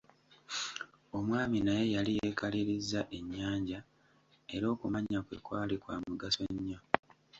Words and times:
Omwami 1.17 1.57
naye 1.65 1.85
yali 1.95 2.11
yeekalirizza 2.19 3.01
ennyanja, 3.17 3.79
era 4.55 4.65
okumanya 4.73 5.19
kwe 5.25 5.37
kwali 5.45 5.75
kwa 5.83 5.95
mugaso 6.07 6.43
nnyo. 6.53 6.79